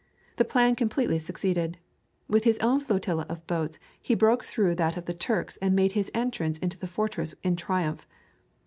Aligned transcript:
The 0.37 0.45
plan 0.45 0.73
completely 0.75 1.19
succeeded. 1.19 1.77
With 2.27 2.43
his 2.43 2.57
own 2.57 2.79
flotilla 2.79 3.23
of 3.29 3.45
boats 3.45 3.77
he 4.01 4.15
broke 4.15 4.43
through 4.43 4.73
that 4.77 4.97
of 4.97 5.05
the 5.05 5.13
Turks 5.13 5.57
and 5.57 5.75
made 5.75 5.91
his 5.91 6.09
entrance 6.15 6.57
into 6.57 6.79
the 6.79 6.87
fortress 6.87 7.35
in 7.43 7.55
triumph. 7.55 8.07